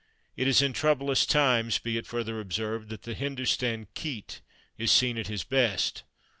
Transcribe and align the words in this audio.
It 0.35 0.47
is 0.47 0.63
in 0.63 0.73
troublous 0.73 1.27
times, 1.27 1.77
be 1.77 1.95
it 1.95 2.07
further 2.07 2.39
observed, 2.39 2.89
that 2.89 3.03
the 3.03 3.13
Hindustan 3.13 3.85
khit 3.93 4.41
is 4.75 4.91
seen 4.91 5.15
at 5.15 5.27
his 5.27 5.43
best. 5.43 6.01